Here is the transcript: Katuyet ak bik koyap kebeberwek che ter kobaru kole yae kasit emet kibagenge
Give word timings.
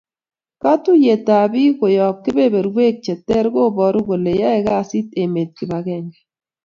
Katuyet 0.61 1.27
ak 1.37 1.45
bik 1.53 1.75
koyap 1.79 2.15
kebeberwek 2.23 2.95
che 3.05 3.13
ter 3.27 3.45
kobaru 3.53 4.01
kole 4.07 4.31
yae 4.41 4.59
kasit 4.67 5.07
emet 5.21 5.49
kibagenge 5.57 6.17